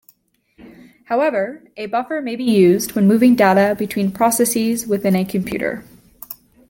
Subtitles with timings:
[1.05, 5.83] However, a buffer may be used when moving data between processes within a computer.